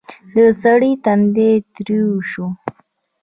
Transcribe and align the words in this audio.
د 0.33 0.35
سړي 0.61 0.91
تندی 1.03 1.51
تريو 1.73 2.09
شو: 2.31 2.45